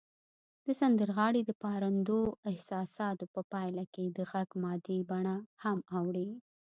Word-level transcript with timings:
د 0.65 0.67
سندرغاړي 0.81 1.41
د 1.45 1.51
پارندو 1.63 2.19
احساساتو 2.51 3.25
په 3.35 3.41
پایله 3.51 3.83
کې 3.93 4.05
د 4.09 4.19
غږ 4.31 4.49
مادي 4.63 4.99
بڼه 5.09 5.35
هم 5.63 5.79
اوړي 5.97 6.29